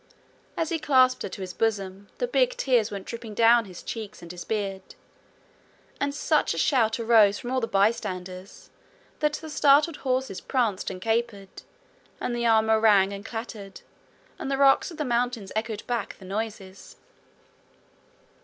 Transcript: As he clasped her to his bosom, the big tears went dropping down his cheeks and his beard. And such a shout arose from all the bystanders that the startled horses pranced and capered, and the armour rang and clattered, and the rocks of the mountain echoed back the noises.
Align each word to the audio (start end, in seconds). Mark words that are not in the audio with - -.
As 0.57 0.69
he 0.69 0.79
clasped 0.79 1.21
her 1.21 1.29
to 1.29 1.41
his 1.41 1.53
bosom, 1.53 2.07
the 2.17 2.27
big 2.27 2.57
tears 2.57 2.89
went 2.89 3.05
dropping 3.05 3.35
down 3.35 3.65
his 3.65 3.83
cheeks 3.83 4.23
and 4.23 4.31
his 4.31 4.43
beard. 4.43 4.81
And 5.99 6.11
such 6.11 6.55
a 6.55 6.57
shout 6.57 6.99
arose 6.99 7.37
from 7.37 7.51
all 7.51 7.61
the 7.61 7.67
bystanders 7.67 8.71
that 9.19 9.33
the 9.33 9.47
startled 9.51 9.97
horses 9.97 10.41
pranced 10.41 10.89
and 10.89 10.99
capered, 10.99 11.61
and 12.19 12.35
the 12.35 12.47
armour 12.47 12.79
rang 12.79 13.13
and 13.13 13.23
clattered, 13.23 13.81
and 14.39 14.49
the 14.49 14.57
rocks 14.57 14.89
of 14.89 14.97
the 14.97 15.05
mountain 15.05 15.47
echoed 15.55 15.85
back 15.85 16.17
the 16.17 16.25
noises. 16.25 16.95